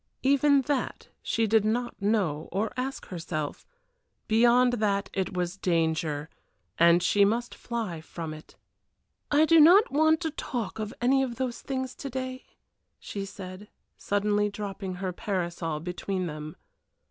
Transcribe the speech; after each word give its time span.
Even 0.23 0.61
that 0.63 1.09
she 1.21 1.45
did 1.45 1.63
not 1.63 2.01
know 2.01 2.49
or 2.51 2.73
ask 2.75 3.09
herself. 3.09 3.67
Beyond 4.27 4.73
that 4.79 5.11
it 5.13 5.37
was 5.37 5.57
danger, 5.57 6.27
and 6.79 7.03
she 7.03 7.23
must 7.23 7.53
fly 7.53 8.01
from 8.01 8.33
it. 8.33 8.55
"I 9.29 9.45
do 9.45 9.59
not 9.59 9.91
want 9.91 10.19
to 10.21 10.31
talk 10.31 10.79
of 10.79 10.91
any 11.01 11.21
of 11.21 11.35
those 11.35 11.61
things 11.61 11.93
to 11.97 12.09
day," 12.09 12.45
she 12.99 13.25
said, 13.25 13.67
suddenly 13.95 14.49
dropping 14.49 14.95
her 14.95 15.13
parasol 15.13 15.79
between 15.79 16.25
them. 16.25 16.55